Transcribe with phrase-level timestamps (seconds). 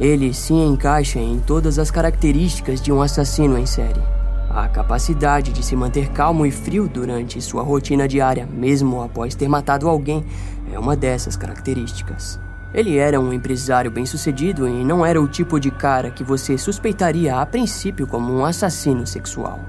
[0.00, 4.00] Ele se encaixa em todas as características de um assassino em série.
[4.48, 9.46] A capacidade de se manter calmo e frio durante sua rotina diária, mesmo após ter
[9.46, 10.24] matado alguém,
[10.72, 12.40] é uma dessas características.
[12.72, 17.36] Ele era um empresário bem-sucedido e não era o tipo de cara que você suspeitaria
[17.36, 19.60] a princípio como um assassino sexual.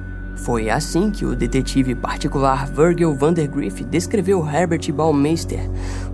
[0.44, 5.70] Foi assim que o detetive particular Virgil Vandergriff descreveu Herbert Baumeister,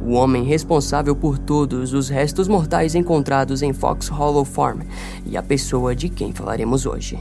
[0.05, 4.81] o homem responsável por todos os restos mortais encontrados em Fox Hollow Farm
[5.25, 7.17] e a pessoa de quem falaremos hoje.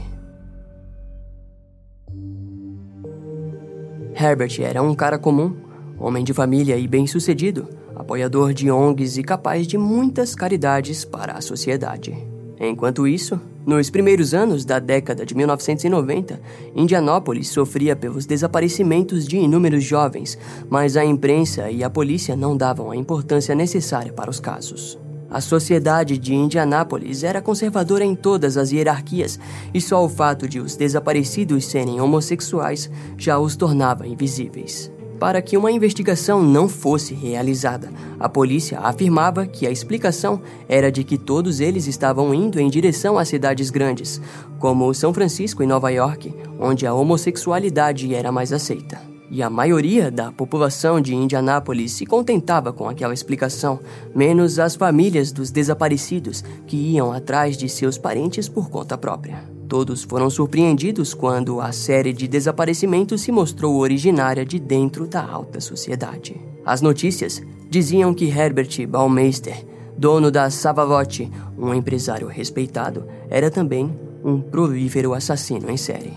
[4.13, 5.55] Herbert era um cara comum,
[5.97, 11.41] homem de família e bem-sucedido, apoiador de ONGs e capaz de muitas caridades para a
[11.41, 12.17] sociedade.
[12.59, 16.39] Enquanto isso, nos primeiros anos da década de 1990,
[16.73, 20.37] Indianópolis sofria pelos desaparecimentos de inúmeros jovens,
[20.69, 24.97] mas a imprensa e a polícia não davam a importância necessária para os casos.
[25.29, 29.37] A sociedade de Indianápolis era conservadora em todas as hierarquias,
[29.73, 34.89] e só o fato de os desaparecidos serem homossexuais já os tornava invisíveis.
[35.19, 41.03] Para que uma investigação não fosse realizada, a polícia afirmava que a explicação era de
[41.03, 44.21] que todos eles estavam indo em direção a cidades grandes,
[44.59, 49.01] como São Francisco e Nova York, onde a homossexualidade era mais aceita.
[49.29, 53.79] E a maioria da população de Indianápolis se contentava com aquela explicação,
[54.15, 59.56] menos as famílias dos desaparecidos que iam atrás de seus parentes por conta própria.
[59.67, 65.59] Todos foram surpreendidos quando a série de desaparecimentos se mostrou originária de dentro da alta
[65.59, 66.39] sociedade.
[66.65, 69.65] As notícias diziam que Herbert Baumeister,
[69.97, 73.93] dono da Savalotte, um empresário respeitado, era também
[74.23, 76.13] um prolífero assassino em série.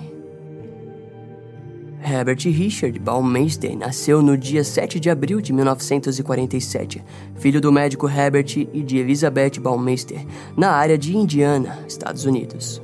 [2.03, 7.03] Herbert Richard Baumeister nasceu no dia 7 de abril de 1947,
[7.37, 10.25] filho do médico Herbert e de Elizabeth Baumeister,
[10.57, 12.81] na área de Indiana, Estados Unidos.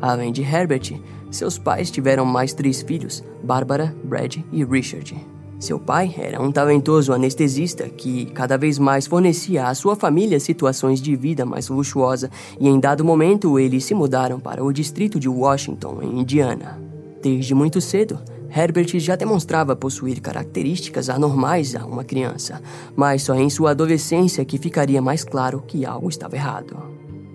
[0.00, 5.16] Além de Herbert, seus pais tiveram mais três filhos: Barbara, Brad e Richard.
[5.58, 11.00] Seu pai era um talentoso anestesista que cada vez mais fornecia à sua família situações
[11.00, 12.30] de vida mais luxuosa,
[12.60, 16.78] e em dado momento eles se mudaram para o distrito de Washington, em Indiana.
[17.22, 18.18] Desde muito cedo,
[18.54, 22.60] Herbert já demonstrava possuir características anormais a uma criança,
[22.94, 26.76] mas só em sua adolescência que ficaria mais claro que algo estava errado.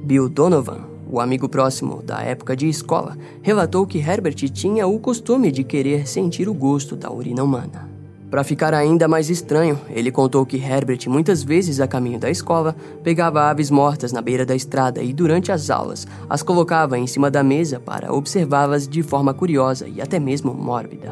[0.03, 5.51] Bill Donovan, o amigo próximo da época de escola relatou que Herbert tinha o costume
[5.51, 7.91] de querer sentir o gosto da urina humana.
[8.29, 12.73] Para ficar ainda mais estranho, ele contou que Herbert, muitas vezes a caminho da escola,
[13.03, 17.29] pegava aves mortas na beira da estrada e, durante as aulas, as colocava em cima
[17.29, 21.11] da mesa para observá-las de forma curiosa e até mesmo mórbida.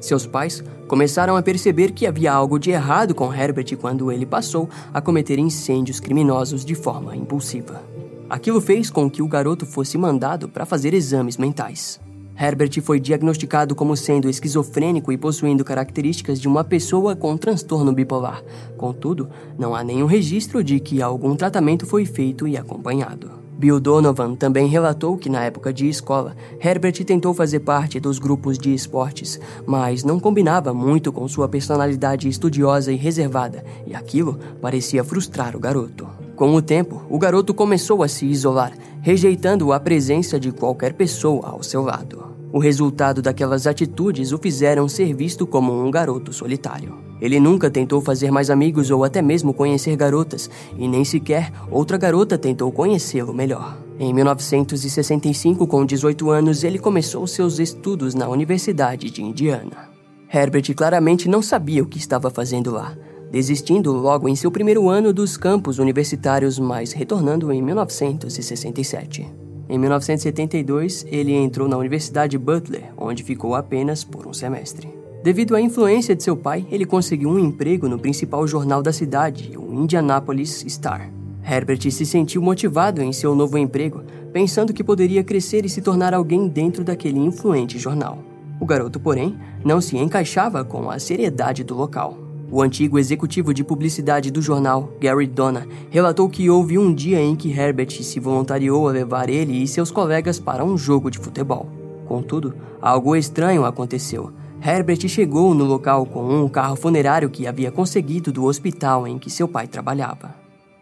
[0.00, 4.68] Seus pais começaram a perceber que havia algo de errado com Herbert quando ele passou
[4.92, 7.93] a cometer incêndios criminosos de forma impulsiva.
[8.28, 12.00] Aquilo fez com que o garoto fosse mandado para fazer exames mentais.
[12.36, 18.42] Herbert foi diagnosticado como sendo esquizofrênico e possuindo características de uma pessoa com transtorno bipolar.
[18.76, 23.44] Contudo, não há nenhum registro de que algum tratamento foi feito e acompanhado.
[23.56, 28.58] Bill Donovan também relatou que na época de escola, Herbert tentou fazer parte dos grupos
[28.58, 35.04] de esportes, mas não combinava muito com sua personalidade estudiosa e reservada, e aquilo parecia
[35.04, 36.08] frustrar o garoto.
[36.36, 41.50] Com o tempo, o garoto começou a se isolar, rejeitando a presença de qualquer pessoa
[41.50, 42.34] ao seu lado.
[42.52, 46.98] O resultado daquelas atitudes o fizeram ser visto como um garoto solitário.
[47.20, 51.96] Ele nunca tentou fazer mais amigos ou até mesmo conhecer garotas, e nem sequer outra
[51.96, 53.78] garota tentou conhecê-lo melhor.
[53.98, 59.88] Em 1965, com 18 anos, ele começou seus estudos na Universidade de Indiana.
[60.32, 62.96] Herbert claramente não sabia o que estava fazendo lá,
[63.34, 69.26] desistindo logo em seu primeiro ano dos campos universitários, mas retornando em 1967.
[69.68, 74.88] Em 1972, ele entrou na Universidade Butler, onde ficou apenas por um semestre.
[75.20, 79.58] Devido à influência de seu pai, ele conseguiu um emprego no principal jornal da cidade,
[79.58, 81.10] o Indianapolis Star.
[81.44, 86.14] Herbert se sentiu motivado em seu novo emprego, pensando que poderia crescer e se tornar
[86.14, 88.16] alguém dentro daquele influente jornal.
[88.60, 92.23] O garoto, porém, não se encaixava com a seriedade do local.
[92.50, 97.34] O antigo executivo de publicidade do jornal, Gary Donna, relatou que houve um dia em
[97.34, 101.68] que Herbert se voluntariou a levar ele e seus colegas para um jogo de futebol.
[102.06, 104.32] Contudo, algo estranho aconteceu.
[104.64, 109.28] Herbert chegou no local com um carro funerário que havia conseguido do hospital em que
[109.28, 110.34] seu pai trabalhava.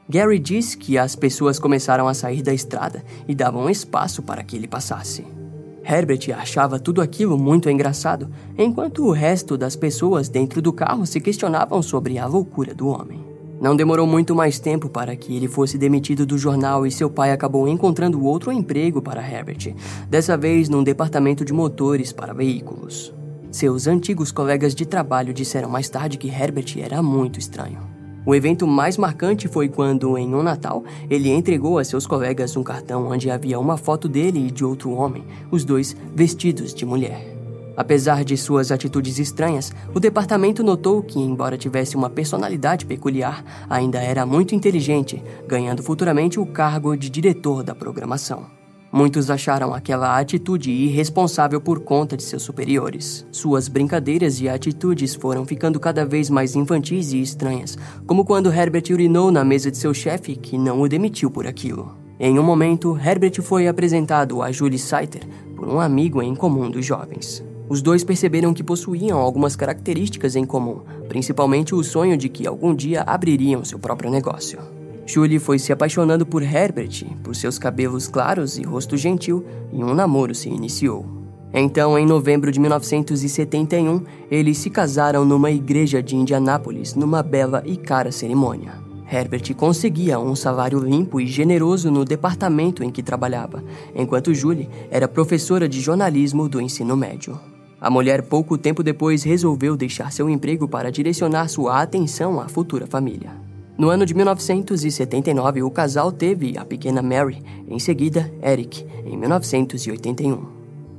[0.08, 4.56] Gary disse que as pessoas começaram a sair da estrada e davam espaço para que
[4.56, 5.24] ele passasse.
[5.84, 11.20] Herbert achava tudo aquilo muito engraçado, enquanto o resto das pessoas dentro do carro se
[11.20, 13.32] questionavam sobre a loucura do homem.
[13.60, 17.30] Não demorou muito mais tempo para que ele fosse demitido do jornal e seu pai
[17.30, 19.74] acabou encontrando outro emprego para Herbert,
[20.10, 23.14] dessa vez num departamento de motores para veículos.
[23.52, 27.91] Seus antigos colegas de trabalho disseram mais tarde que Herbert era muito estranho.
[28.24, 32.62] O evento mais marcante foi quando, em um Natal, ele entregou a seus colegas um
[32.62, 37.36] cartão onde havia uma foto dele e de outro homem, os dois vestidos de mulher.
[37.76, 43.98] Apesar de suas atitudes estranhas, o departamento notou que, embora tivesse uma personalidade peculiar, ainda
[43.98, 48.61] era muito inteligente, ganhando futuramente o cargo de diretor da programação.
[48.92, 53.26] Muitos acharam aquela atitude irresponsável por conta de seus superiores.
[53.32, 58.84] Suas brincadeiras e atitudes foram ficando cada vez mais infantis e estranhas, como quando Herbert
[58.90, 61.96] urinou na mesa de seu chefe, que não o demitiu por aquilo.
[62.20, 66.84] Em um momento, Herbert foi apresentado a Julie Saiter por um amigo em comum dos
[66.84, 67.42] jovens.
[67.70, 72.74] Os dois perceberam que possuíam algumas características em comum, principalmente o sonho de que algum
[72.74, 74.81] dia abririam seu próprio negócio.
[75.12, 79.92] Julie foi se apaixonando por Herbert, por seus cabelos claros e rosto gentil, e um
[79.92, 81.04] namoro se iniciou.
[81.52, 87.76] Então, em novembro de 1971, eles se casaram numa igreja de Indianápolis, numa bela e
[87.76, 88.72] cara cerimônia.
[89.06, 93.62] Herbert conseguia um salário limpo e generoso no departamento em que trabalhava,
[93.94, 97.38] enquanto Julie era professora de jornalismo do ensino médio.
[97.78, 102.86] A mulher, pouco tempo depois, resolveu deixar seu emprego para direcionar sua atenção à futura
[102.86, 103.51] família.
[103.82, 110.46] No ano de 1979, o casal teve a pequena Mary, em seguida, Eric, em 1981.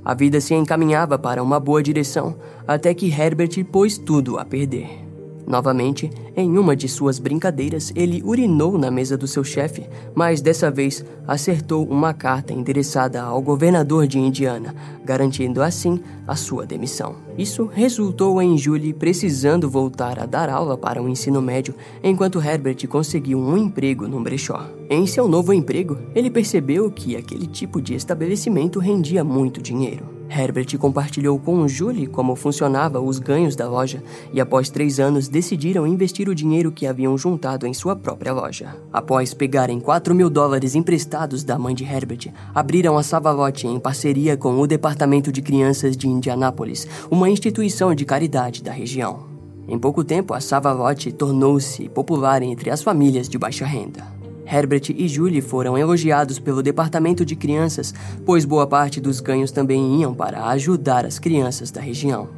[0.03, 2.35] A vida se encaminhava para uma boa direção,
[2.67, 5.02] até que Herbert pôs tudo a perder.
[5.45, 10.71] Novamente, em uma de suas brincadeiras, ele urinou na mesa do seu chefe, mas dessa
[10.71, 14.73] vez acertou uma carta endereçada ao governador de Indiana,
[15.03, 17.15] garantindo assim a sua demissão.
[17.37, 22.87] Isso resultou em Julie precisando voltar a dar aula para o ensino médio, enquanto Herbert
[22.87, 24.65] conseguiu um emprego num brechó.
[24.89, 30.22] Em seu novo emprego, ele percebeu que aquele tipo de estabelecimento rendia muito dinheiro.
[30.33, 34.03] Herbert compartilhou com Julie como funcionava os ganhos da loja
[34.33, 38.75] e, após três anos, decidiram investir o dinheiro que haviam juntado em sua própria loja.
[38.91, 44.35] Após pegarem 4 mil dólares emprestados da mãe de Herbert, abriram a Savalote em parceria
[44.35, 49.31] com o Departamento de Crianças de Indianápolis, uma instituição de caridade da região.
[49.67, 54.22] Em pouco tempo, a Savalote tornou-se popular entre as famílias de baixa renda.
[54.45, 57.93] Herbert e Julie foram elogiados pelo departamento de crianças,
[58.25, 62.29] pois boa parte dos ganhos também iam para ajudar as crianças da região.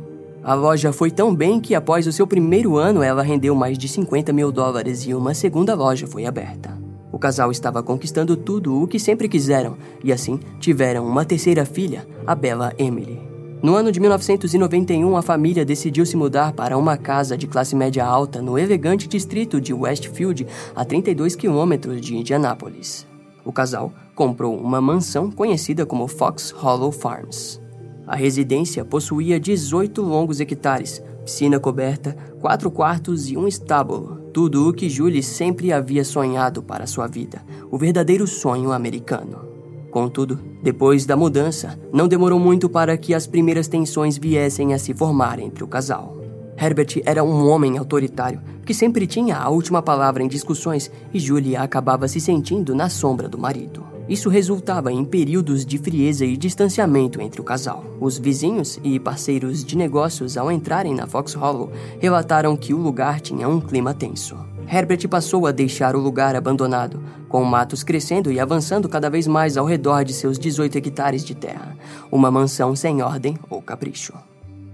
[0.44, 3.88] A loja foi tão bem que, após o seu primeiro ano, ela rendeu mais de
[3.88, 6.78] 50 mil dólares e uma segunda loja foi aberta.
[7.12, 12.06] O casal estava conquistando tudo o que sempre quiseram e, assim, tiveram uma terceira filha,
[12.28, 13.35] a bela Emily.
[13.66, 18.06] No ano de 1991, a família decidiu se mudar para uma casa de classe média
[18.06, 20.46] alta no elegante distrito de Westfield,
[20.76, 23.08] a 32 quilômetros de Indianápolis.
[23.44, 27.60] O casal comprou uma mansão conhecida como Fox Hollow Farms.
[28.06, 34.30] A residência possuía 18 longos hectares, piscina coberta, quatro quartos e um estábulo.
[34.32, 37.42] Tudo o que Julie sempre havia sonhado para sua vida,
[37.72, 39.55] o verdadeiro sonho americano.
[39.96, 44.94] Contudo, depois da mudança, não demorou muito para que as primeiras tensões viessem a se
[44.94, 46.18] formar entre o casal.
[46.62, 51.62] Herbert era um homem autoritário que sempre tinha a última palavra em discussões e Julia
[51.62, 53.86] acabava se sentindo na sombra do marido.
[54.10, 57.86] Isso resultava em períodos de frieza e distanciamento entre o casal.
[57.98, 63.22] Os vizinhos e parceiros de negócios, ao entrarem na Fox Hollow, relataram que o lugar
[63.22, 64.36] tinha um clima tenso.
[64.68, 69.58] Herbert passou a deixar o lugar abandonado, com matos crescendo e avançando cada vez mais
[69.58, 71.78] ao redor de seus 18 hectares de terra,
[72.12, 74.14] uma mansão sem ordem ou capricho.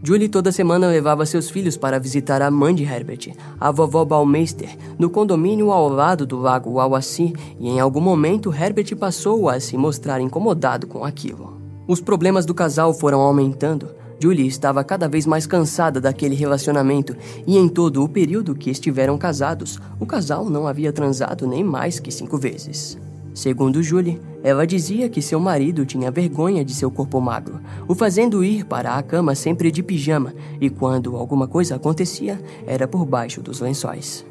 [0.03, 4.75] Julie toda semana levava seus filhos para visitar a mãe de Herbert, a vovó Balmeister,
[4.97, 9.77] no condomínio ao lado do lago Wawassi, e em algum momento Herbert passou a se
[9.77, 11.61] mostrar incomodado com aquilo.
[11.87, 13.89] Os problemas do casal foram aumentando,
[14.21, 17.15] Julie estava cada vez mais cansada daquele relacionamento
[17.47, 21.99] e em todo o período que estiveram casados, o casal não havia transado nem mais
[21.99, 22.99] que cinco vezes.
[23.33, 28.43] Segundo Julie, ela dizia que seu marido tinha vergonha de seu corpo magro, o fazendo
[28.43, 33.41] ir para a cama sempre de pijama e quando alguma coisa acontecia, era por baixo
[33.41, 34.23] dos lençóis.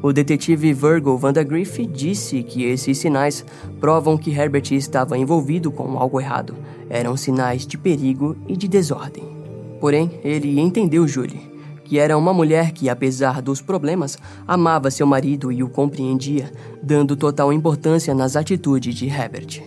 [0.00, 3.44] O detetive Virgil Vandagriff disse que esses sinais
[3.80, 6.54] provam que Herbert estava envolvido com algo errado.
[6.90, 9.33] Eram sinais de perigo e de desordem.
[9.80, 11.50] Porém, ele entendeu Julie,
[11.84, 16.50] que era uma mulher que, apesar dos problemas, amava seu marido e o compreendia,
[16.82, 19.62] dando total importância nas atitudes de Herbert.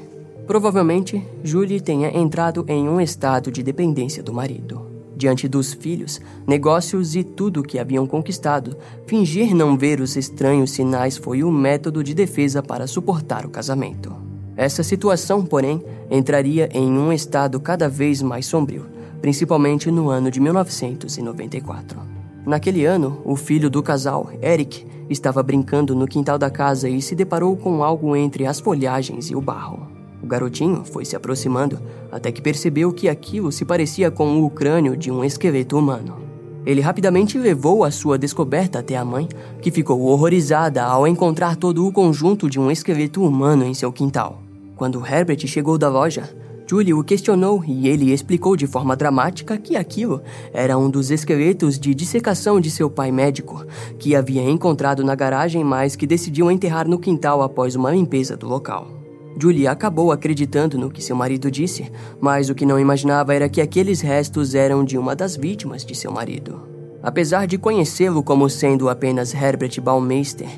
[0.47, 4.87] Provavelmente, Julie tenha entrado em um estado de dependência do marido.
[5.15, 10.71] Diante dos filhos, negócios e tudo o que haviam conquistado, fingir não ver os estranhos
[10.71, 14.15] sinais foi o método de defesa para suportar o casamento.
[14.55, 18.85] Essa situação, porém, entraria em um estado cada vez mais sombrio,
[19.21, 21.99] principalmente no ano de 1994.
[22.45, 27.15] Naquele ano, o filho do casal, Eric, estava brincando no quintal da casa e se
[27.15, 29.87] deparou com algo entre as folhagens e o barro.
[30.23, 31.79] O garotinho foi se aproximando
[32.11, 36.17] até que percebeu que aquilo se parecia com o crânio de um esqueleto humano.
[36.65, 39.27] Ele rapidamente levou a sua descoberta até a mãe,
[39.61, 44.41] que ficou horrorizada ao encontrar todo o conjunto de um esqueleto humano em seu quintal.
[44.75, 46.29] Quando Herbert chegou da loja,
[46.69, 50.21] Julie o questionou e ele explicou de forma dramática que aquilo
[50.51, 53.65] era um dos esqueletos de dissecação de seu pai médico,
[53.97, 58.49] que havia encontrado na garagem, mas que decidiu enterrar no quintal após uma limpeza do
[58.49, 58.89] local.
[59.39, 63.61] Julie acabou acreditando no que seu marido disse, mas o que não imaginava era que
[63.61, 66.59] aqueles restos eram de uma das vítimas de seu marido.
[67.01, 70.49] Apesar de conhecê-lo como sendo apenas Herbert Baumeister,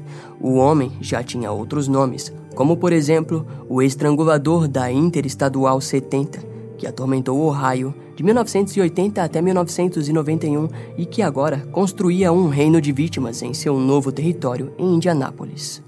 [0.42, 6.44] o homem já tinha outros nomes, como por exemplo o estrangulador da Interestadual 70,
[6.78, 13.42] que atormentou Ohio de 1980 até 1991 e que agora construía um reino de vítimas
[13.42, 15.82] em seu novo território em Indianápolis.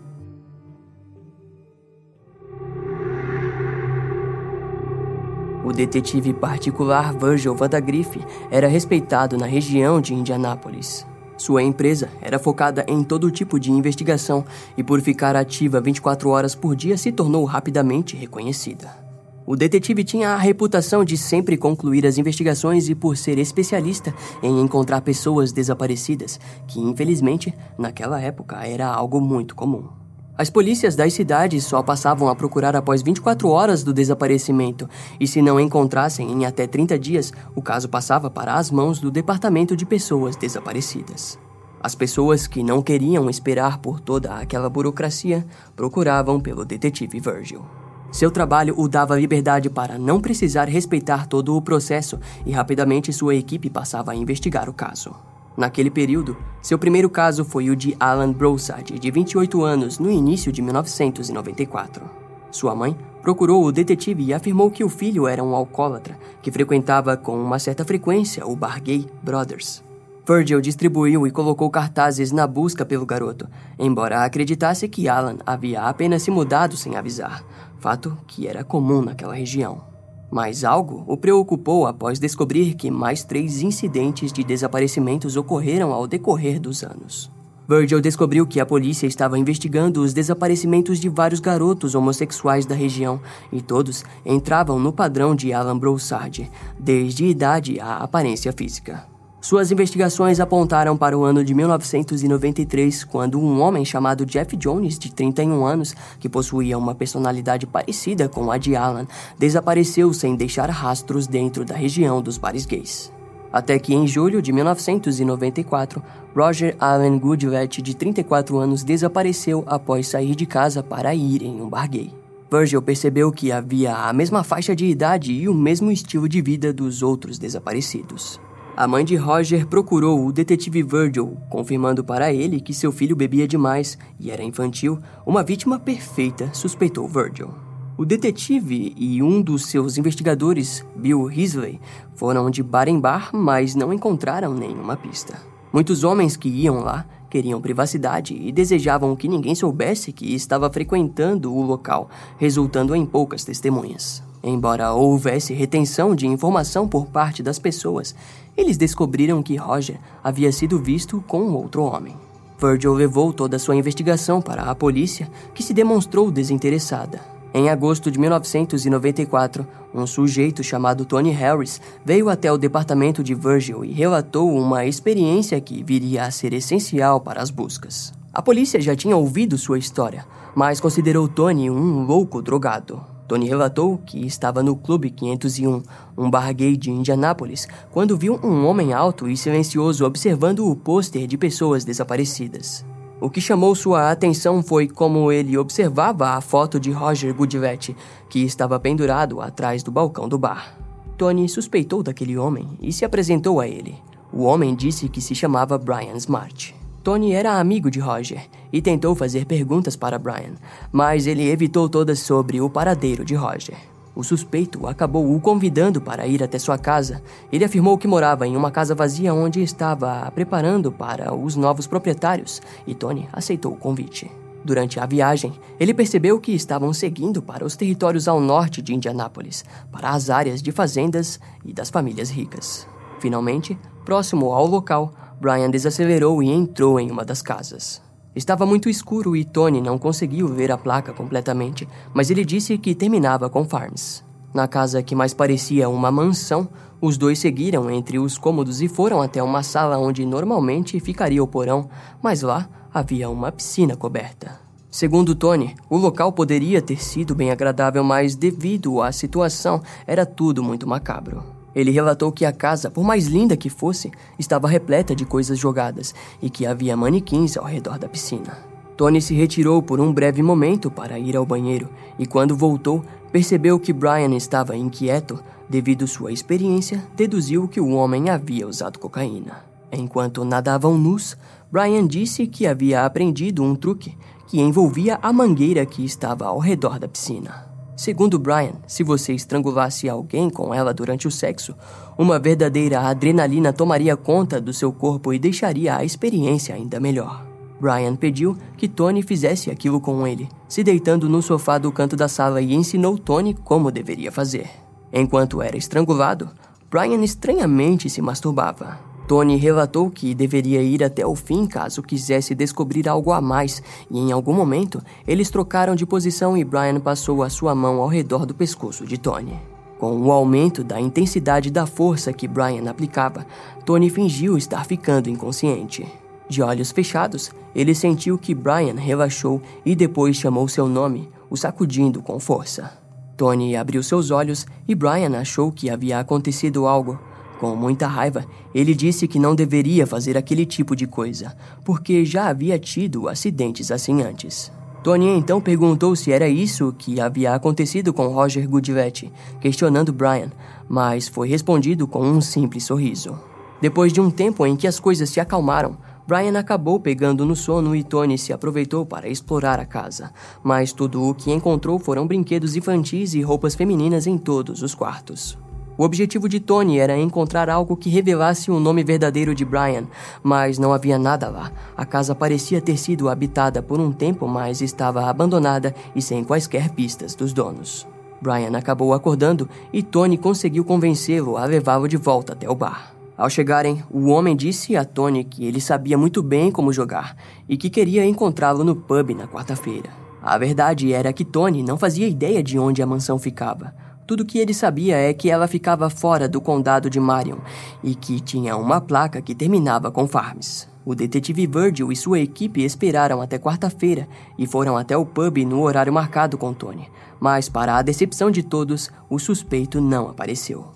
[5.66, 8.18] O detetive particular Virgil Vandagriff
[8.50, 11.06] era respeitado na região de Indianápolis.
[11.41, 14.45] Sua empresa era focada em todo tipo de investigação
[14.77, 18.95] e, por ficar ativa 24 horas por dia, se tornou rapidamente reconhecida.
[19.43, 24.62] O detetive tinha a reputação de sempre concluir as investigações e por ser especialista em
[24.62, 30.00] encontrar pessoas desaparecidas, que infelizmente naquela época era algo muito comum.
[30.38, 35.41] As polícias das cidades só passavam a procurar após 24 horas do desaparecimento, e se
[35.41, 39.85] não encontrassem em até 30 dias, o caso passava para as mãos do Departamento de
[39.85, 41.38] Pessoas Desaparecidas.
[41.83, 45.45] As pessoas que não queriam esperar por toda aquela burocracia
[45.75, 47.65] procuravam pelo detetive Virgil.
[48.11, 53.35] Seu trabalho o dava liberdade para não precisar respeitar todo o processo e rapidamente sua
[53.35, 55.15] equipe passava a investigar o caso.
[55.55, 60.51] Naquele período, seu primeiro caso foi o de Alan Broussard, de 28 anos, no início
[60.51, 62.03] de 1994.
[62.51, 67.15] Sua mãe procurou o detetive e afirmou que o filho era um alcoólatra que frequentava
[67.15, 69.84] com uma certa frequência o bar gay Brothers.
[70.27, 76.22] Virgil distribuiu e colocou cartazes na busca pelo garoto, embora acreditasse que Alan havia apenas
[76.22, 77.43] se mudado sem avisar,
[77.79, 79.90] fato que era comum naquela região.
[80.31, 86.59] Mas algo o preocupou após descobrir que mais três incidentes de desaparecimentos ocorreram ao decorrer
[86.59, 87.29] dos anos.
[87.67, 93.21] Virgil descobriu que a polícia estava investigando os desaparecimentos de vários garotos homossexuais da região
[93.51, 99.11] e todos entravam no padrão de Alan Broussard, desde idade à aparência física.
[99.43, 105.12] Suas investigações apontaram para o ano de 1993, quando um homem chamado Jeff Jones, de
[105.12, 109.07] 31 anos, que possuía uma personalidade parecida com a de Alan,
[109.39, 113.12] desapareceu sem deixar rastros dentro da região dos bares gays.
[113.51, 116.03] Até que em julho de 1994,
[116.36, 121.67] Roger Allen Goodlett, de 34 anos, desapareceu após sair de casa para ir em um
[121.67, 122.13] bar gay.
[122.51, 126.71] Virgil percebeu que havia a mesma faixa de idade e o mesmo estilo de vida
[126.71, 128.39] dos outros desaparecidos.
[128.75, 133.46] A mãe de Roger procurou o detetive Virgil, confirmando para ele que seu filho bebia
[133.46, 134.98] demais e era infantil.
[135.25, 137.50] Uma vítima perfeita, suspeitou Virgil.
[137.98, 141.82] O detetive e um dos seus investigadores, Bill Risley,
[142.16, 145.38] foram de bar em bar, mas não encontraram nenhuma pista.
[145.74, 151.54] Muitos homens que iam lá queriam privacidade e desejavam que ninguém soubesse que estava frequentando
[151.54, 154.24] o local, resultando em poucas testemunhas.
[154.43, 158.15] Embora houvesse retenção de informação por parte das pessoas,
[158.57, 162.15] eles descobriram que Roger havia sido visto com outro homem.
[162.60, 167.19] Virgil levou toda sua investigação para a polícia, que se demonstrou desinteressada.
[167.53, 173.83] Em agosto de 1994, um sujeito chamado Tony Harris veio até o departamento de Virgil
[173.83, 178.13] e relatou uma experiência que viria a ser essencial para as buscas.
[178.33, 183.11] A polícia já tinha ouvido sua história, mas considerou Tony um louco drogado.
[183.31, 185.81] Tony relatou que estava no Clube 501,
[186.17, 191.25] um bar gay de Indianápolis, quando viu um homem alto e silencioso observando o pôster
[191.25, 192.83] de pessoas desaparecidas.
[193.21, 197.95] O que chamou sua atenção foi como ele observava a foto de Roger Goodlett,
[198.29, 200.77] que estava pendurado atrás do balcão do bar.
[201.17, 203.95] Tony suspeitou daquele homem e se apresentou a ele.
[204.33, 206.80] O homem disse que se chamava Brian Smart.
[207.03, 210.53] Tony era amigo de Roger e tentou fazer perguntas para Brian,
[210.91, 213.75] mas ele evitou todas sobre o paradeiro de Roger.
[214.13, 217.24] o suspeito acabou o convidando para ir até sua casa.
[217.51, 222.62] Ele afirmou que morava em uma casa vazia onde estava preparando para os novos proprietários
[222.86, 224.29] e Tony aceitou o convite.
[224.63, 229.65] Durante a viagem, ele percebeu que estavam seguindo para os territórios ao norte de Indianápolis,
[229.91, 232.86] para as áreas de fazendas e das famílias ricas.
[233.20, 238.01] Finalmente, próximo ao local, Brian desacelerou e entrou em uma das casas.
[238.36, 242.96] Estava muito escuro e Tony não conseguiu ver a placa completamente, mas ele disse que
[242.96, 244.24] terminava com Farms.
[244.53, 246.67] Na casa que mais parecia uma mansão,
[247.01, 251.48] os dois seguiram entre os cômodos e foram até uma sala onde normalmente ficaria o
[251.48, 251.89] porão,
[252.22, 254.60] mas lá havia uma piscina coberta.
[254.89, 260.62] Segundo Tony, o local poderia ter sido bem agradável, mas devido à situação, era tudo
[260.62, 261.61] muito macabro.
[261.75, 266.13] Ele relatou que a casa, por mais linda que fosse, estava repleta de coisas jogadas
[266.42, 268.58] e que havia manequins ao redor da piscina.
[268.98, 273.80] Tony se retirou por um breve momento para ir ao banheiro e, quando voltou, percebeu
[273.80, 279.63] que Brian estava inquieto devido sua experiência, deduziu que o homem havia usado cocaína.
[279.92, 281.38] Enquanto nadavam nus,
[281.72, 287.00] Brian disse que havia aprendido um truque que envolvia a mangueira que estava ao redor
[287.00, 287.71] da piscina.
[288.01, 291.75] Segundo Brian, se você estrangulasse alguém com ela durante o sexo,
[292.17, 297.46] uma verdadeira adrenalina tomaria conta do seu corpo e deixaria a experiência ainda melhor.
[297.79, 302.27] Brian pediu que Tony fizesse aquilo com ele, se deitando no sofá do canto da
[302.27, 304.67] sala e ensinou Tony como deveria fazer.
[305.13, 306.50] Enquanto era estrangulado,
[306.89, 309.11] Brian estranhamente se masturbava.
[309.28, 314.20] Tony relatou que deveria ir até o fim caso quisesse descobrir algo a mais, e
[314.20, 318.46] em algum momento eles trocaram de posição e Brian passou a sua mão ao redor
[318.46, 319.58] do pescoço de Tony.
[319.98, 323.46] Com o aumento da intensidade da força que Brian aplicava,
[323.86, 326.06] Tony fingiu estar ficando inconsciente.
[326.50, 332.22] De olhos fechados, ele sentiu que Brian relaxou e depois chamou seu nome, o sacudindo
[332.22, 332.92] com força.
[333.38, 337.18] Tony abriu seus olhos e Brian achou que havia acontecido algo,
[337.62, 342.48] com muita raiva, ele disse que não deveria fazer aquele tipo de coisa, porque já
[342.48, 344.72] havia tido acidentes assim antes.
[345.03, 350.51] Tony então perguntou se era isso que havia acontecido com Roger Goodvet, questionando Brian,
[350.90, 353.40] mas foi respondido com um simples sorriso.
[353.79, 357.96] Depois de um tempo em que as coisas se acalmaram, Brian acabou pegando no sono
[357.96, 360.31] e Tony se aproveitou para explorar a casa,
[360.64, 365.59] mas tudo o que encontrou foram brinquedos infantis e roupas femininas em todos os quartos.
[366.01, 370.07] O objetivo de Tony era encontrar algo que revelasse o nome verdadeiro de Brian,
[370.42, 371.72] mas não havia nada lá.
[371.96, 376.90] A casa parecia ter sido habitada por um tempo, mas estava abandonada e sem quaisquer
[376.90, 378.07] pistas dos donos.
[378.42, 383.14] Brian acabou acordando e Tony conseguiu convencê-lo a levá-lo de volta até o bar.
[383.37, 387.37] Ao chegarem, o homem disse a Tony que ele sabia muito bem como jogar
[387.70, 390.09] e que queria encontrá-lo no pub na quarta-feira.
[390.42, 393.94] A verdade era que Tony não fazia ideia de onde a mansão ficava.
[394.27, 397.57] Tudo que ele sabia é que ela ficava fora do condado de Marion
[398.03, 400.90] e que tinha uma placa que terminava com Farms.
[401.03, 405.81] O detetive Virgil e sua equipe esperaram até quarta-feira e foram até o pub no
[405.81, 410.94] horário marcado com Tony, mas, para a decepção de todos, o suspeito não apareceu.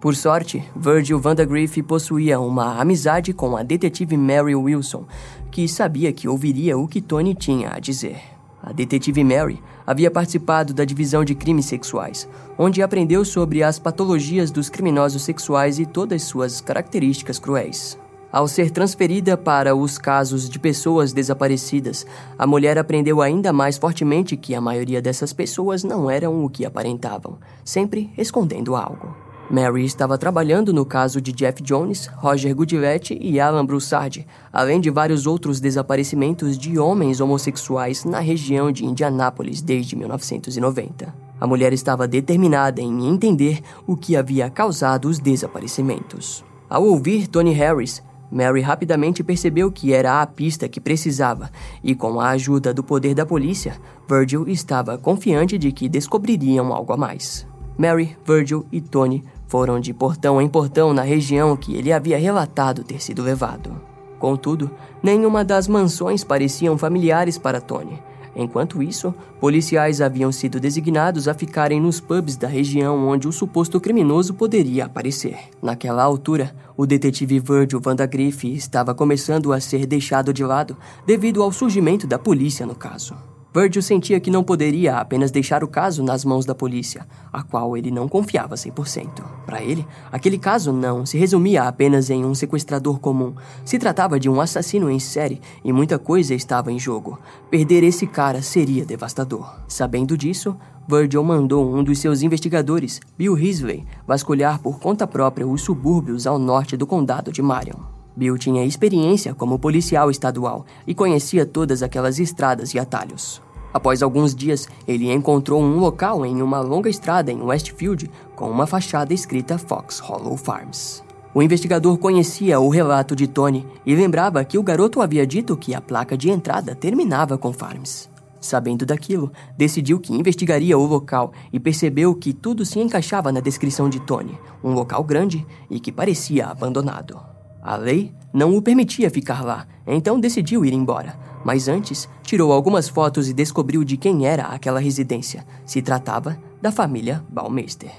[0.00, 5.04] Por sorte, Virgil Vandagriff possuía uma amizade com a detetive Mary Wilson,
[5.50, 8.35] que sabia que ouviria o que Tony tinha a dizer.
[8.66, 14.50] A detetive Mary havia participado da divisão de crimes sexuais, onde aprendeu sobre as patologias
[14.50, 17.96] dos criminosos sexuais e todas suas características cruéis.
[18.32, 22.04] Ao ser transferida para os casos de pessoas desaparecidas,
[22.36, 26.66] a mulher aprendeu ainda mais fortemente que a maioria dessas pessoas não eram o que
[26.66, 29.25] aparentavam, sempre escondendo algo.
[29.48, 34.90] Mary estava trabalhando no caso de Jeff Jones, Roger Goodlett e Alan Broussard, além de
[34.90, 41.14] vários outros desaparecimentos de homens homossexuais na região de Indianápolis desde 1990.
[41.40, 46.44] A mulher estava determinada em entender o que havia causado os desaparecimentos.
[46.68, 51.50] Ao ouvir Tony Harris, Mary rapidamente percebeu que era a pista que precisava,
[51.84, 56.92] e com a ajuda do poder da polícia, Virgil estava confiante de que descobririam algo
[56.92, 57.46] a mais.
[57.78, 62.84] Mary, Virgil e Tony foram de portão em portão na região que ele havia relatado
[62.84, 63.80] ter sido levado.
[64.18, 64.70] Contudo,
[65.02, 68.02] nenhuma das mansões pareciam familiares para Tony.
[68.38, 73.80] Enquanto isso, policiais haviam sido designados a ficarem nos pubs da região onde o suposto
[73.80, 75.38] criminoso poderia aparecer.
[75.62, 81.50] Naquela altura, o detetive Virgil Vandagriff estava começando a ser deixado de lado devido ao
[81.50, 83.16] surgimento da polícia no caso.
[83.56, 87.74] Virgil sentia que não poderia apenas deixar o caso nas mãos da polícia, a qual
[87.74, 89.24] ele não confiava 100%.
[89.46, 93.32] Para ele, aquele caso não se resumia apenas em um sequestrador comum.
[93.64, 97.18] Se tratava de um assassino em série e muita coisa estava em jogo.
[97.50, 99.50] Perder esse cara seria devastador.
[99.66, 100.54] Sabendo disso,
[100.86, 106.38] Virgil mandou um dos seus investigadores, Bill Risley, vasculhar por conta própria os subúrbios ao
[106.38, 107.78] norte do condado de Marion.
[108.14, 113.45] Bill tinha experiência como policial estadual e conhecia todas aquelas estradas e atalhos.
[113.76, 118.66] Após alguns dias, ele encontrou um local em uma longa estrada em Westfield com uma
[118.66, 121.04] fachada escrita Fox Hollow Farms.
[121.34, 125.74] O investigador conhecia o relato de Tony e lembrava que o garoto havia dito que
[125.74, 128.08] a placa de entrada terminava com Farms.
[128.40, 133.90] Sabendo daquilo, decidiu que investigaria o local e percebeu que tudo se encaixava na descrição
[133.90, 137.35] de Tony, um local grande e que parecia abandonado.
[137.66, 141.18] A lei não o permitia ficar lá, então decidiu ir embora.
[141.44, 145.44] Mas antes, tirou algumas fotos e descobriu de quem era aquela residência.
[145.64, 147.90] Se tratava da família Baumeister.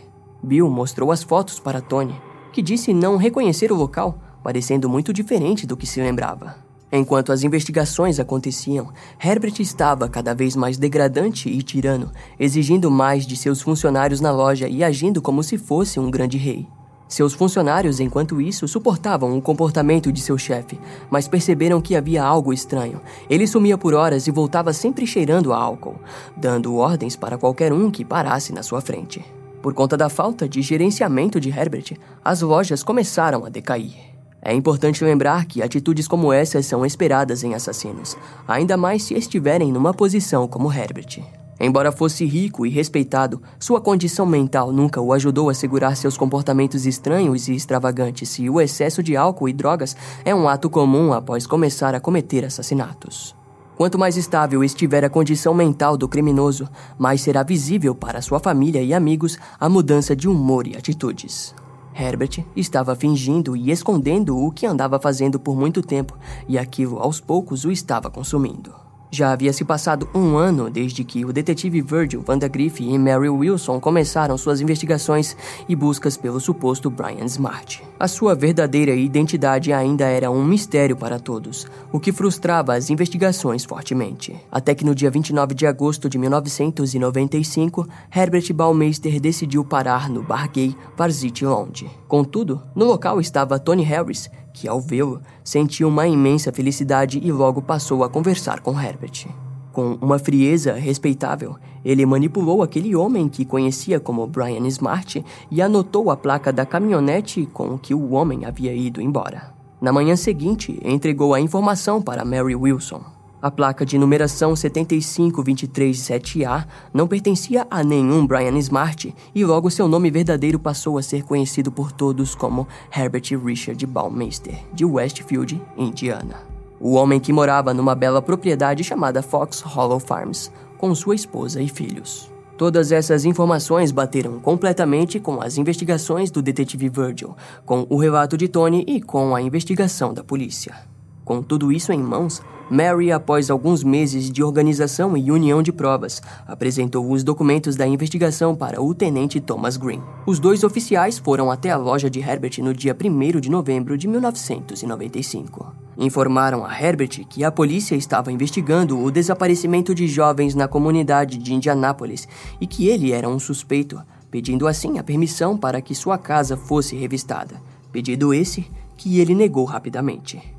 [0.42, 2.16] Bill mostrou as fotos para Tony,
[2.54, 6.56] que disse não reconhecer o local, parecendo muito diferente do que se lembrava.
[6.90, 8.88] Enquanto as investigações aconteciam,
[9.22, 14.70] Herbert estava cada vez mais degradante e tirano, exigindo mais de seus funcionários na loja
[14.70, 16.66] e agindo como se fosse um grande rei.
[17.08, 22.52] Seus funcionários, enquanto isso, suportavam o comportamento de seu chefe, mas perceberam que havia algo
[22.52, 23.02] estranho.
[23.30, 25.96] Ele sumia por horas e voltava sempre cheirando a álcool,
[26.36, 29.24] dando ordens para qualquer um que parasse na sua frente.
[29.62, 33.94] Por conta da falta de gerenciamento de Herbert, as lojas começaram a decair.
[34.42, 38.18] É importante lembrar que atitudes como essas são esperadas em assassinos,
[38.48, 41.22] ainda mais se estiverem numa posição como Herbert.
[41.60, 46.86] Embora fosse rico e respeitado, sua condição mental nunca o ajudou a segurar seus comportamentos
[46.86, 51.48] estranhos e extravagantes, e o excesso de álcool e drogas é um ato comum após
[51.48, 53.36] começar a cometer assassinatos.
[53.76, 56.68] Quanto mais estável estiver a condição mental do criminoso,
[56.98, 61.54] mais será visível para sua família e amigos a mudança de humor e atitudes.
[61.94, 66.18] Herbert estava fingindo e escondendo o que andava fazendo por muito tempo,
[66.48, 68.87] e aquilo aos poucos o estava consumindo.
[69.10, 73.80] Já havia se passado um ano desde que o detetive Virgil Vandagriff e Mary Wilson
[73.80, 75.36] começaram suas investigações
[75.68, 77.82] e buscas pelo suposto Brian Smart.
[78.00, 83.64] A sua verdadeira identidade ainda era um mistério para todos, o que frustrava as investigações
[83.64, 84.36] fortemente.
[84.52, 90.52] Até que no dia 29 de agosto de 1995, Herbert Baumeister decidiu parar no bar
[90.52, 91.90] gay Varsity Lounge.
[92.08, 97.62] Contudo, no local estava Tony Harris, que, ao vê-lo, sentiu uma imensa felicidade e logo
[97.62, 99.28] passou a conversar com Herbert.
[99.72, 106.10] Com uma frieza respeitável, ele manipulou aquele homem que conhecia como Brian Smart e anotou
[106.10, 109.54] a placa da caminhonete com que o homem havia ido embora.
[109.80, 113.17] Na manhã seguinte, entregou a informação para Mary Wilson.
[113.48, 120.12] A placa de numeração 75237A não pertencia a nenhum Brian Smart e logo seu nome
[120.12, 126.42] verdadeiro passou a ser conhecido por todos como Herbert Richard Baumeister, de Westfield, Indiana.
[126.78, 131.70] O homem que morava numa bela propriedade chamada Fox Hollow Farms, com sua esposa e
[131.70, 132.30] filhos.
[132.58, 137.34] Todas essas informações bateram completamente com as investigações do detetive Virgil,
[137.66, 140.97] com o relato de Tony e com a investigação da polícia.
[141.28, 146.22] Com tudo isso em mãos, Mary, após alguns meses de organização e união de provas,
[146.48, 150.02] apresentou os documentos da investigação para o tenente Thomas Green.
[150.26, 154.08] Os dois oficiais foram até a loja de Herbert no dia 1 de novembro de
[154.08, 155.76] 1995.
[155.98, 161.54] Informaram a Herbert que a polícia estava investigando o desaparecimento de jovens na comunidade de
[161.54, 162.26] Indianápolis
[162.62, 166.96] e que ele era um suspeito, pedindo assim a permissão para que sua casa fosse
[166.96, 167.62] revistada.
[167.92, 170.57] Pedido esse que ele negou rapidamente.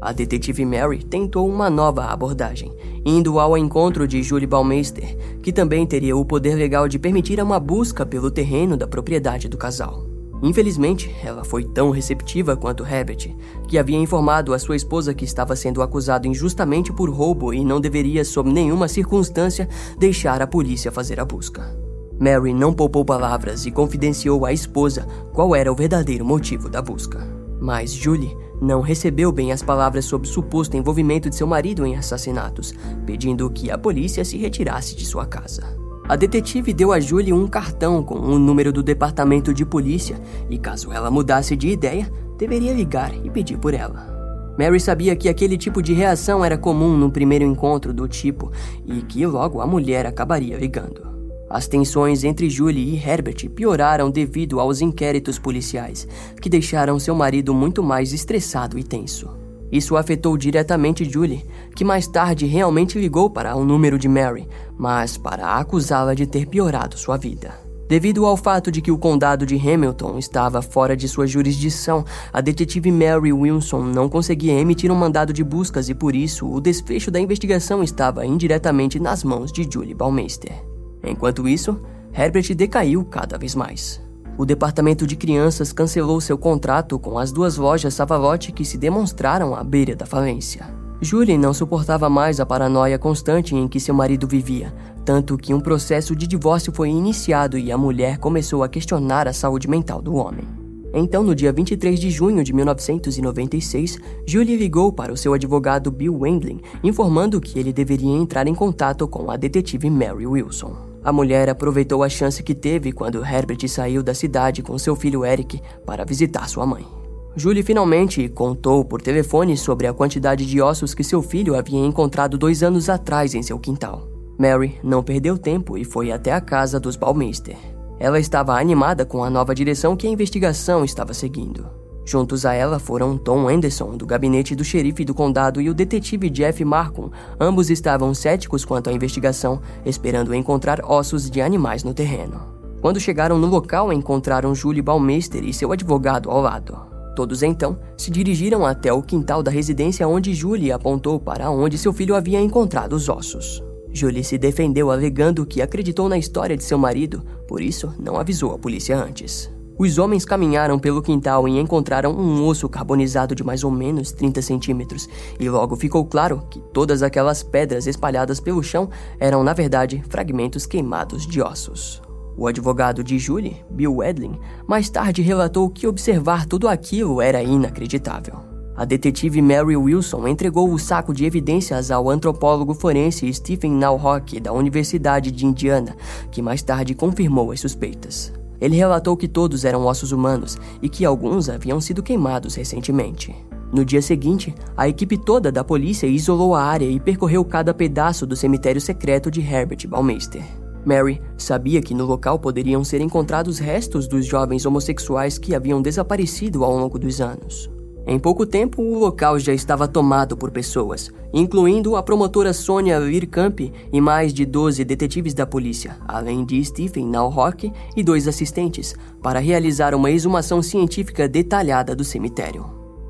[0.00, 2.72] A detetive Mary tentou uma nova abordagem,
[3.04, 7.58] indo ao encontro de Julie Baumeister, que também teria o poder legal de permitir uma
[7.58, 10.06] busca pelo terreno da propriedade do casal.
[10.40, 13.34] Infelizmente, ela foi tão receptiva quanto Herbert,
[13.66, 17.80] que havia informado a sua esposa que estava sendo acusado injustamente por roubo e não
[17.80, 21.76] deveria, sob nenhuma circunstância, deixar a polícia fazer a busca.
[22.20, 27.18] Mary não poupou palavras e confidenciou à esposa qual era o verdadeiro motivo da busca.
[27.60, 31.96] Mas Julie não recebeu bem as palavras sobre o suposto envolvimento de seu marido em
[31.96, 32.74] assassinatos,
[33.06, 35.76] pedindo que a polícia se retirasse de sua casa.
[36.08, 40.18] A detetive deu a Julie um cartão com o um número do departamento de polícia
[40.48, 44.16] e, caso ela mudasse de ideia, deveria ligar e pedir por ela.
[44.58, 48.50] Mary sabia que aquele tipo de reação era comum no primeiro encontro do tipo
[48.86, 51.17] e que logo a mulher acabaria ligando.
[51.50, 56.06] As tensões entre Julie e Herbert pioraram devido aos inquéritos policiais,
[56.40, 59.30] que deixaram seu marido muito mais estressado e tenso.
[59.70, 65.16] Isso afetou diretamente Julie, que mais tarde realmente ligou para o número de Mary, mas
[65.16, 67.68] para acusá-la de ter piorado sua vida.
[67.86, 72.42] Devido ao fato de que o condado de Hamilton estava fora de sua jurisdição, a
[72.42, 77.10] detetive Mary Wilson não conseguia emitir um mandado de buscas e por isso o desfecho
[77.10, 80.77] da investigação estava indiretamente nas mãos de Julie Baumeister.
[81.02, 81.80] Enquanto isso,
[82.12, 84.00] Herbert decaiu cada vez mais.
[84.36, 89.54] O departamento de crianças cancelou seu contrato com as duas lojas Savalotti que se demonstraram
[89.54, 90.64] à beira da falência.
[91.00, 95.60] Julie não suportava mais a paranoia constante em que seu marido vivia, tanto que um
[95.60, 100.14] processo de divórcio foi iniciado e a mulher começou a questionar a saúde mental do
[100.14, 100.44] homem.
[100.92, 106.16] Então, no dia 23 de junho de 1996, Julie ligou para o seu advogado Bill
[106.16, 110.87] Wendling, informando que ele deveria entrar em contato com a detetive Mary Wilson.
[111.08, 115.24] A mulher aproveitou a chance que teve quando Herbert saiu da cidade com seu filho
[115.24, 116.86] Eric para visitar sua mãe.
[117.34, 122.36] Julie finalmente contou por telefone sobre a quantidade de ossos que seu filho havia encontrado
[122.36, 124.06] dois anos atrás em seu quintal.
[124.38, 127.56] Mary não perdeu tempo e foi até a casa dos Balmeister.
[127.98, 131.87] Ela estava animada com a nova direção que a investigação estava seguindo.
[132.08, 136.30] Juntos a ela foram Tom Anderson, do gabinete do xerife do condado, e o detetive
[136.30, 137.10] Jeff Markham.
[137.38, 142.40] Ambos estavam céticos quanto à investigação, esperando encontrar ossos de animais no terreno.
[142.80, 146.78] Quando chegaram no local, encontraram Julie Baumeister e seu advogado ao lado.
[147.14, 151.92] Todos então se dirigiram até o quintal da residência onde Julie apontou para onde seu
[151.92, 153.62] filho havia encontrado os ossos.
[153.92, 158.54] Julie se defendeu alegando que acreditou na história de seu marido, por isso não avisou
[158.54, 159.57] a polícia antes.
[159.78, 164.42] Os homens caminharam pelo quintal e encontraram um osso carbonizado de mais ou menos 30
[164.42, 170.02] centímetros, e logo ficou claro que todas aquelas pedras espalhadas pelo chão eram, na verdade,
[170.08, 172.02] fragmentos queimados de ossos.
[172.36, 178.34] O advogado de Julie, Bill Edlin, mais tarde relatou que observar tudo aquilo era inacreditável.
[178.76, 184.52] A detetive Mary Wilson entregou o saco de evidências ao antropólogo forense Stephen Nowhock da
[184.52, 185.96] Universidade de Indiana,
[186.32, 188.32] que mais tarde confirmou as suspeitas.
[188.60, 193.34] Ele relatou que todos eram ossos humanos e que alguns haviam sido queimados recentemente.
[193.72, 198.26] No dia seguinte, a equipe toda da polícia isolou a área e percorreu cada pedaço
[198.26, 200.42] do cemitério secreto de Herbert Baumeister.
[200.84, 206.64] Mary sabia que no local poderiam ser encontrados restos dos jovens homossexuais que haviam desaparecido
[206.64, 207.70] ao longo dos anos.
[208.10, 213.60] Em pouco tempo, o local já estava tomado por pessoas, incluindo a promotora Sonia Virkamp
[213.92, 219.40] e mais de 12 detetives da polícia, além de Stephen Nalrock e dois assistentes, para
[219.40, 222.64] realizar uma exumação científica detalhada do cemitério.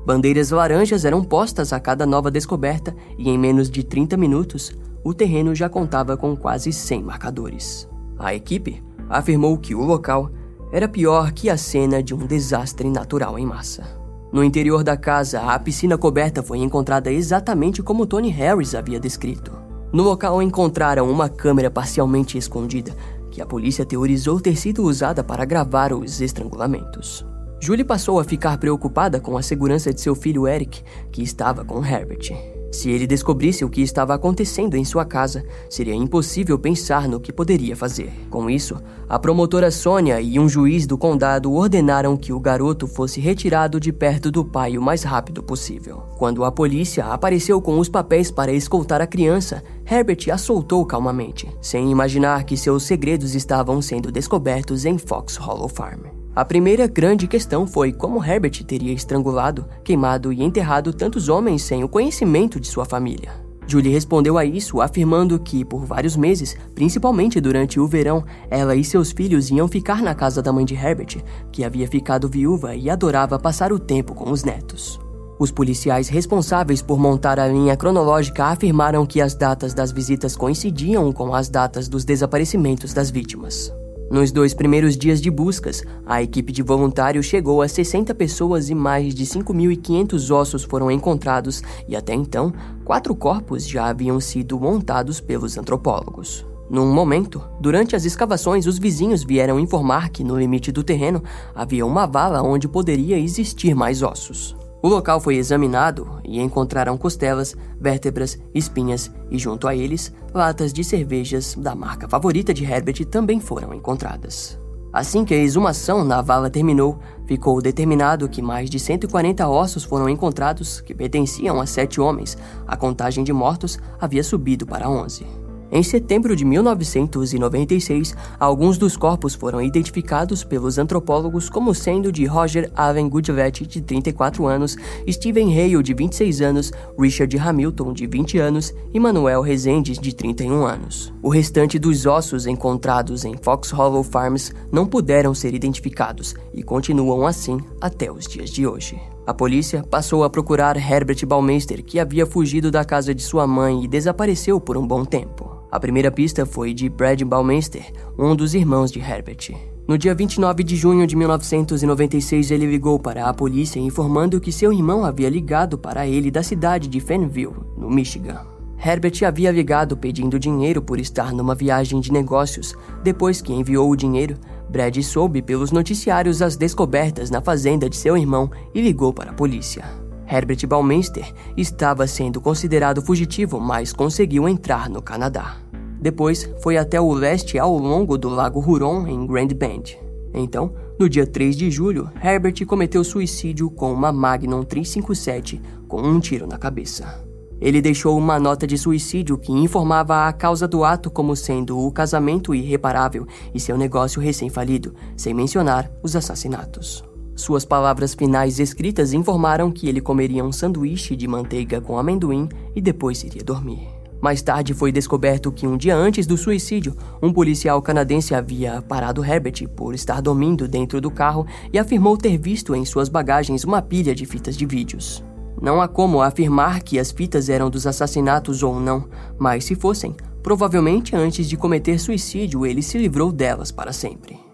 [0.05, 5.13] Bandeiras laranjas eram postas a cada nova descoberta e, em menos de 30 minutos, o
[5.13, 7.87] terreno já contava com quase 100 marcadores.
[8.17, 10.29] A equipe afirmou que o local
[10.73, 13.98] era pior que a cena de um desastre natural em massa.
[14.31, 19.51] No interior da casa, a piscina coberta foi encontrada exatamente como Tony Harris havia descrito.
[19.91, 22.95] No local encontraram uma câmera parcialmente escondida,
[23.31, 27.25] que a polícia teorizou ter sido usada para gravar os estrangulamentos.
[27.59, 31.83] Julie passou a ficar preocupada com a segurança de seu filho Eric, que estava com
[31.83, 32.58] Herbert.
[32.71, 37.33] Se ele descobrisse o que estava acontecendo em sua casa, seria impossível pensar no que
[37.33, 38.11] poderia fazer.
[38.29, 38.77] Com isso,
[39.07, 43.91] a promotora Sônia e um juiz do condado ordenaram que o garoto fosse retirado de
[43.91, 46.03] perto do pai o mais rápido possível.
[46.17, 51.49] Quando a polícia apareceu com os papéis para escoltar a criança, Herbert a soltou calmamente,
[51.61, 56.18] sem imaginar que seus segredos estavam sendo descobertos em Fox Hollow Farm.
[56.35, 61.83] A primeira grande questão foi como Herbert teria estrangulado, queimado e enterrado tantos homens sem
[61.83, 63.31] o conhecimento de sua família.
[63.67, 68.83] Julie respondeu a isso afirmando que, por vários meses, principalmente durante o verão, ela e
[68.83, 72.89] seus filhos iam ficar na casa da mãe de Herbert, que havia ficado viúva e
[72.89, 74.99] adorava passar o tempo com os netos.
[75.39, 81.11] Os policiais responsáveis por montar a linha cronológica afirmaram que as datas das visitas coincidiam
[81.11, 83.71] com as datas dos desaparecimentos das vítimas.
[84.11, 88.73] Nos dois primeiros dias de buscas, a equipe de voluntários chegou a 60 pessoas e
[88.73, 92.51] mais de 5.500 ossos foram encontrados, e até então,
[92.83, 96.43] quatro corpos já haviam sido montados pelos antropólogos.
[96.69, 101.85] Num momento, durante as escavações, os vizinhos vieram informar que no limite do terreno havia
[101.85, 104.55] uma vala onde poderia existir mais ossos.
[104.81, 110.83] O local foi examinado e encontraram costelas, vértebras, espinhas e, junto a eles, latas de
[110.83, 114.57] cervejas da marca favorita de Herbert também foram encontradas.
[114.91, 120.09] Assim que a exumação na vala terminou, ficou determinado que mais de 140 ossos foram
[120.09, 122.37] encontrados que pertenciam a sete homens.
[122.65, 125.48] A contagem de mortos havia subido para 11.
[125.71, 132.71] Em setembro de 1996, alguns dos corpos foram identificados pelos antropólogos como sendo de Roger
[132.75, 134.75] Allen Goodvet, de 34 anos,
[135.07, 140.65] Stephen Hale, de 26 anos, Richard Hamilton, de 20 anos e Manuel Rezendes, de 31
[140.65, 141.13] anos.
[141.21, 147.27] O restante dos ossos encontrados em Fox Hollow Farms não puderam ser identificados e continuam
[147.27, 148.99] assim até os dias de hoje.
[149.27, 153.83] A polícia passou a procurar Herbert Baumeister, que havia fugido da casa de sua mãe
[153.83, 155.58] e desapareceu por um bom tempo.
[155.71, 159.55] A primeira pista foi de Brad Baumeister, um dos irmãos de Herbert.
[159.87, 164.73] No dia 29 de junho de 1996, ele ligou para a polícia informando que seu
[164.73, 168.39] irmão havia ligado para ele da cidade de Fenville, no Michigan.
[168.83, 172.73] Herbert havia ligado pedindo dinheiro por estar numa viagem de negócios.
[173.03, 174.37] Depois que enviou o dinheiro,
[174.69, 179.35] Brad soube pelos noticiários as descobertas na fazenda de seu irmão e ligou para a
[179.35, 180.08] polícia.
[180.29, 185.57] Herbert Baumeister estava sendo considerado fugitivo, mas conseguiu entrar no Canadá.
[185.99, 189.99] Depois, foi até o leste ao longo do Lago Huron, em Grand Bend.
[190.33, 196.19] Então, no dia 3 de julho, Herbert cometeu suicídio com uma Magnum 357 com um
[196.19, 197.27] tiro na cabeça.
[197.59, 201.91] Ele deixou uma nota de suicídio que informava a causa do ato como sendo o
[201.91, 207.08] casamento irreparável e seu negócio recém-falido, sem mencionar os assassinatos.
[207.39, 212.81] Suas palavras finais escritas informaram que ele comeria um sanduíche de manteiga com amendoim e
[212.81, 213.87] depois iria dormir.
[214.19, 219.23] Mais tarde foi descoberto que um dia antes do suicídio, um policial canadense havia parado
[219.23, 223.81] Herbert por estar dormindo dentro do carro e afirmou ter visto em suas bagagens uma
[223.81, 225.23] pilha de fitas de vídeos.
[225.61, 229.07] Não há como afirmar que as fitas eram dos assassinatos ou não,
[229.39, 234.48] mas se fossem, provavelmente antes de cometer suicídio ele se livrou delas para sempre.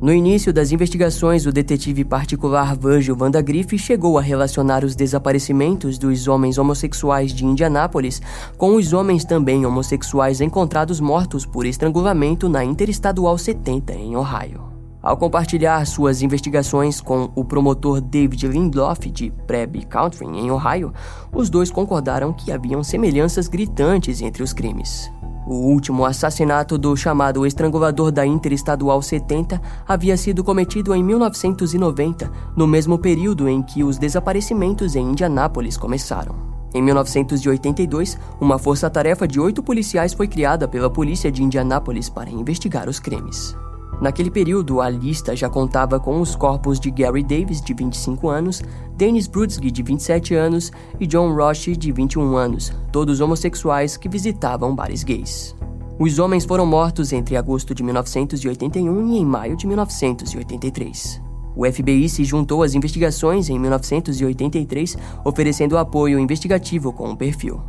[0.00, 6.26] No início das investigações, o detetive particular Virgil Vandagriff chegou a relacionar os desaparecimentos dos
[6.26, 8.22] homens homossexuais de Indianápolis
[8.56, 14.62] com os homens também homossexuais encontrados mortos por estrangulamento na Interestadual 70 em Ohio.
[15.02, 20.94] Ao compartilhar suas investigações com o promotor David Lindloff de Preb Country, em Ohio,
[21.30, 25.10] os dois concordaram que haviam semelhanças gritantes entre os crimes.
[25.50, 32.68] O último assassinato do chamado estrangulador da Interestadual 70 havia sido cometido em 1990, no
[32.68, 36.36] mesmo período em que os desaparecimentos em Indianápolis começaram.
[36.72, 42.88] Em 1982, uma força-tarefa de oito policiais foi criada pela polícia de Indianápolis para investigar
[42.88, 43.56] os crimes.
[44.00, 48.62] Naquele período, a lista já contava com os corpos de Gary Davis, de 25 anos,
[48.96, 54.74] Dennis Brudsky, de 27 anos, e John Roche, de 21 anos, todos homossexuais que visitavam
[54.74, 55.54] bares gays.
[55.98, 61.20] Os homens foram mortos entre agosto de 1981 e em maio de 1983.
[61.54, 67.60] O FBI se juntou às investigações em 1983, oferecendo apoio investigativo com um perfil.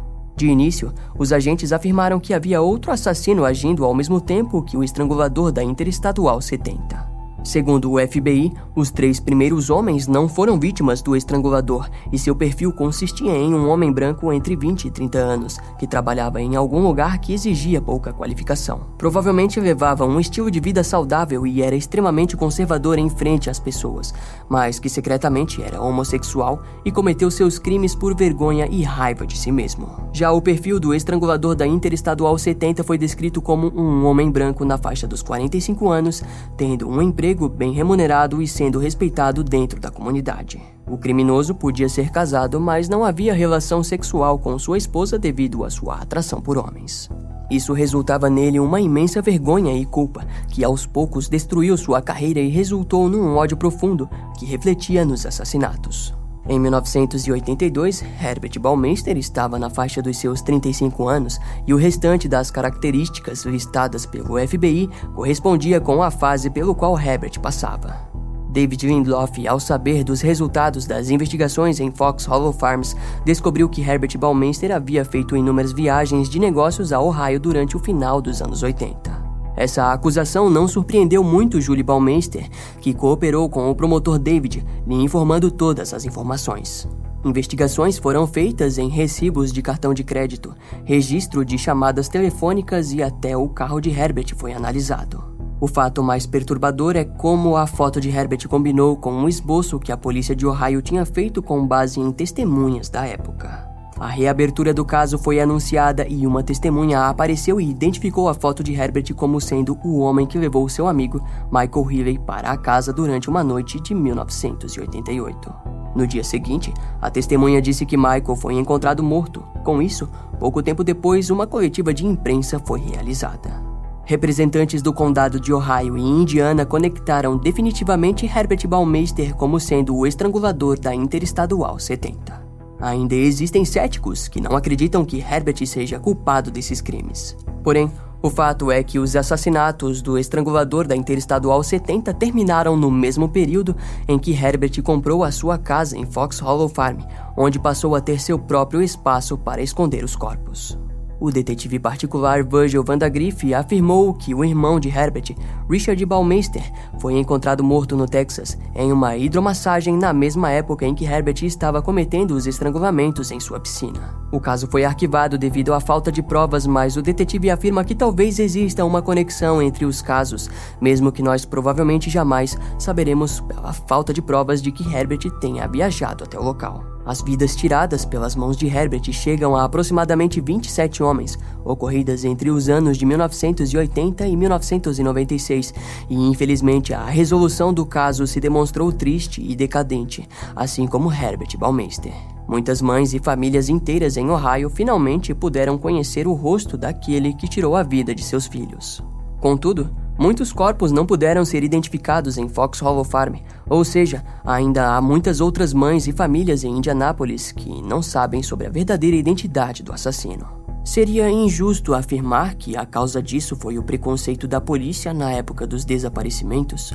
[0.42, 4.84] De início, os agentes afirmaram que havia outro assassino agindo ao mesmo tempo que o
[4.84, 7.11] estrangulador da Interestadual 70.
[7.44, 12.72] Segundo o FBI, os três primeiros homens não foram vítimas do estrangulador e seu perfil
[12.72, 17.18] consistia em um homem branco entre 20 e 30 anos, que trabalhava em algum lugar
[17.18, 18.82] que exigia pouca qualificação.
[18.96, 24.14] Provavelmente levava um estilo de vida saudável e era extremamente conservador em frente às pessoas,
[24.48, 29.52] mas que secretamente era homossexual e cometeu seus crimes por vergonha e raiva de si
[29.52, 29.90] mesmo.
[30.14, 34.78] Já o perfil do estrangulador da Interestadual 70 foi descrito como um homem branco na
[34.78, 36.24] faixa dos 45 anos,
[36.56, 40.62] tendo um emprego emprego bem remunerado e sendo respeitado dentro da comunidade.
[40.86, 45.70] O criminoso podia ser casado, mas não havia relação sexual com sua esposa devido à
[45.70, 47.10] sua atração por homens.
[47.50, 52.50] Isso resultava nele uma imensa vergonha e culpa, que aos poucos destruiu sua carreira e
[52.50, 56.14] resultou num ódio profundo que refletia nos assassinatos.
[56.50, 62.50] Em 1982, Herbert Baumeister estava na faixa dos seus 35 anos e o restante das
[62.50, 68.10] características listadas pelo FBI correspondia com a fase pelo qual Herbert passava.
[68.50, 74.18] David Lindloff, ao saber dos resultados das investigações em Fox Hollow Farms, descobriu que Herbert
[74.18, 79.21] Baumeister havia feito inúmeras viagens de negócios a Ohio durante o final dos anos 80.
[79.56, 85.52] Essa acusação não surpreendeu muito Julie Baumeister, que cooperou com o promotor David, lhe informando
[85.52, 86.88] todas as informações.
[87.24, 93.38] Investigações foram feitas em recibos de cartão de crédito, registro de chamadas telefônicas e até
[93.38, 95.32] o carro de Herbert foi analisado.
[95.60, 99.92] O fato mais perturbador é como a foto de Herbert combinou com um esboço que
[99.92, 103.71] a polícia de Ohio tinha feito com base em testemunhas da época.
[104.02, 108.74] A reabertura do caso foi anunciada e uma testemunha apareceu e identificou a foto de
[108.74, 113.30] Herbert como sendo o homem que levou seu amigo Michael Healy para a casa durante
[113.30, 115.54] uma noite de 1988.
[115.96, 119.44] No dia seguinte, a testemunha disse que Michael foi encontrado morto.
[119.64, 123.62] Com isso, pouco tempo depois, uma coletiva de imprensa foi realizada.
[124.04, 130.80] Representantes do condado de Ohio e Indiana conectaram definitivamente Herbert Baumeister como sendo o estrangulador
[130.80, 132.41] da Interestadual 70.
[132.82, 137.38] Ainda existem céticos que não acreditam que Herbert seja culpado desses crimes.
[137.64, 137.92] Porém,
[138.24, 143.76] o fato é que os assassinatos do estrangulador da Interestadual 70 terminaram no mesmo período
[144.08, 147.00] em que Herbert comprou a sua casa em Fox Hollow Farm,
[147.38, 150.78] onde passou a ter seu próprio espaço para esconder os corpos.
[151.22, 155.36] O detetive particular Virgil Vandagriff afirmou que o irmão de Herbert,
[155.70, 156.64] Richard Baumeister,
[157.00, 161.80] foi encontrado morto no Texas em uma hidromassagem na mesma época em que Herbert estava
[161.80, 164.16] cometendo os estrangulamentos em sua piscina.
[164.32, 168.40] O caso foi arquivado devido à falta de provas, mas o detetive afirma que talvez
[168.40, 170.50] exista uma conexão entre os casos,
[170.82, 176.24] mesmo que nós provavelmente jamais saberemos pela falta de provas de que Herbert tenha viajado
[176.24, 176.84] até o local.
[177.06, 182.70] As vidas tiradas pelas mãos de Herbert chegam a aproximadamente 27 homens, ocorridas entre os
[182.70, 185.74] anos de 1980 e 1996,
[186.10, 192.14] e infelizmente a resolução do caso se demonstrou triste e decadente, assim como Herbert Baumeister.
[192.48, 197.76] Muitas mães e famílias inteiras em Ohio finalmente puderam conhecer o rosto daquele que tirou
[197.76, 199.02] a vida de seus filhos.
[199.40, 199.90] Contudo,
[200.22, 205.42] Muitos corpos não puderam ser identificados em Fox Hollow Farm, ou seja, ainda há muitas
[205.42, 210.48] outras mães e famílias em Indianápolis que não sabem sobre a verdadeira identidade do assassino.
[210.86, 215.84] Seria injusto afirmar que a causa disso foi o preconceito da polícia na época dos
[215.84, 216.94] desaparecimentos?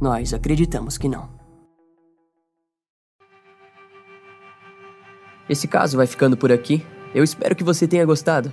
[0.00, 1.28] Nós acreditamos que não.
[5.48, 6.84] Esse caso vai ficando por aqui.
[7.14, 8.52] Eu espero que você tenha gostado.